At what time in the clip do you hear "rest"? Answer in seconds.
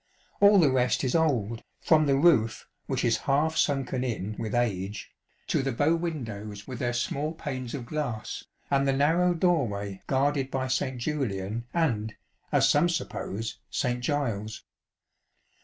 0.71-1.03